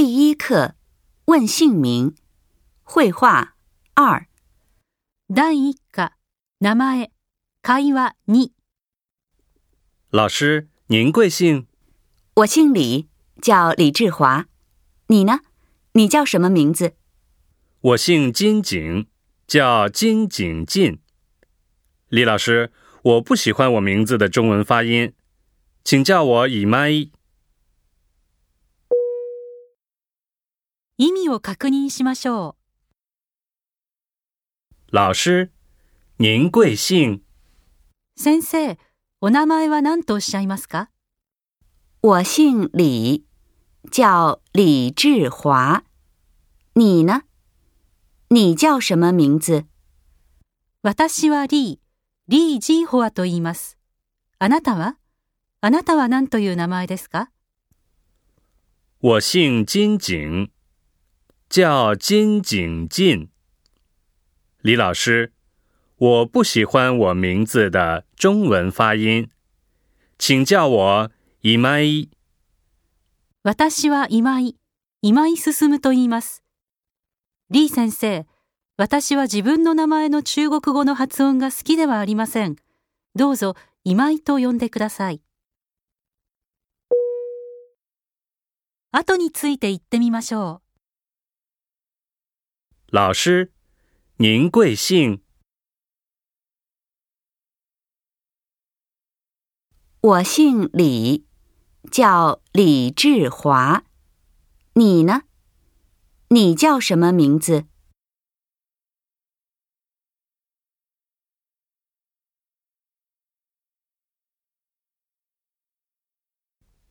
[0.00, 0.76] 第一课，
[1.26, 2.14] 问姓名，
[2.82, 3.54] 绘画
[3.92, 4.26] 二。
[5.28, 6.12] 第一个
[6.60, 7.10] n a m e
[7.60, 8.50] k a a
[10.08, 11.66] 老师，您贵姓？
[12.36, 13.08] 我姓李，
[13.42, 14.46] 叫李志华。
[15.08, 15.40] 你呢？
[15.92, 16.94] 你叫什么名字？
[17.82, 19.06] 我姓金井，
[19.46, 20.98] 叫金井进。
[22.08, 22.72] 李老师，
[23.02, 25.12] 我不喜欢我名字的中文发音，
[25.84, 27.10] 请叫我 i m a
[31.02, 32.56] 意味を確認しましょ
[34.92, 34.94] う。
[34.94, 35.12] 老
[36.18, 37.20] 您贵姓
[38.18, 38.78] 先生、
[39.22, 40.90] お名前は何とおっしゃいますか
[42.02, 43.24] 我姓李、
[43.90, 45.14] 叫李志
[46.74, 47.22] 你呢
[48.28, 49.64] 你叫什么名字
[50.82, 51.80] 私はリ
[52.28, 53.78] リジーホと言います。
[54.38, 54.98] あなたは
[55.62, 57.30] あなたは何という名前ですか
[59.00, 60.59] 我姓金井。
[61.50, 63.28] 叫金井进。
[64.60, 65.32] 李老师，
[65.96, 69.28] 我不喜欢我名字的中文发音，
[70.16, 71.10] 请叫我
[71.42, 72.08] 今井。
[73.42, 74.56] 私は今井、
[75.02, 76.44] 今井進と言います。
[77.48, 78.26] 李先生、
[78.76, 82.54] 私は自分の名前の中国語の発音が好きではありません。
[83.16, 85.20] どうぞ今井と呼んでください。
[88.92, 90.69] 後について言ってみましょう。
[92.92, 93.52] 老师，
[94.16, 95.22] 您贵姓？
[100.00, 101.24] 我姓李，
[101.92, 103.84] 叫李志华。
[104.74, 105.22] 你呢？
[106.30, 107.66] 你叫什么名字？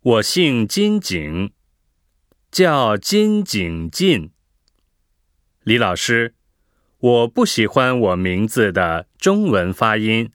[0.00, 1.52] 我姓金井，
[2.50, 4.32] 叫金井进。
[5.64, 6.34] 李老师，
[6.98, 10.32] 我不喜欢我名字的中文发音，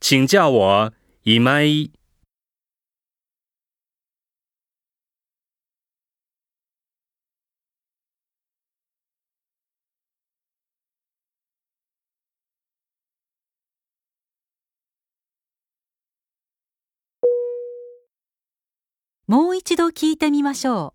[0.00, 0.92] 请叫我
[1.22, 1.64] 伊迈。
[19.24, 20.94] もう一度聞いてみましょ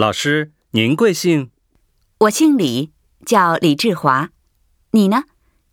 [0.00, 0.53] 老师。
[0.76, 1.50] 您贵姓？
[2.18, 2.90] 我姓李，
[3.24, 4.30] 叫李志华。
[4.90, 5.22] 你呢？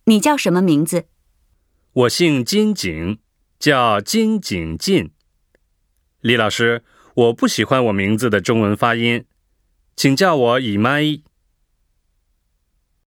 [0.04, 1.06] 你叫什么名字？
[1.92, 3.18] 我姓金井，
[3.58, 5.10] 叫金井进。
[6.20, 9.24] 李老师，我不喜欢我名字的中文发音，
[9.96, 11.18] 请叫我以麦。